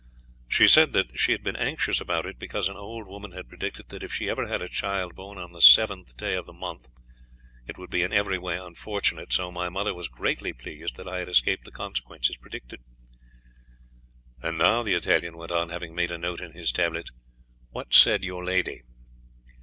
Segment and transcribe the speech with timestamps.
[0.47, 3.89] She said that she had been anxious about it, because an old woman had predicted
[3.89, 6.87] that if she ever had a child born on the 7th day of the month,
[7.67, 11.19] it would be in every way unfortunate; so my mother was greatly pleased that I
[11.19, 12.79] had escaped the consequences predicted."
[14.41, 17.11] "And now," the Italian went on, having made a note in his tablets,
[17.69, 18.81] "what said your lady?"